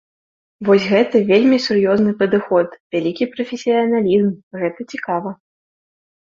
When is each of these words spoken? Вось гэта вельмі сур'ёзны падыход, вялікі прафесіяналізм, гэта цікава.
Вось 0.67 0.85
гэта 0.93 1.19
вельмі 1.31 1.59
сур'ёзны 1.65 2.13
падыход, 2.21 2.67
вялікі 2.95 3.29
прафесіяналізм, 3.35 4.33
гэта 4.63 4.89
цікава. 4.97 5.29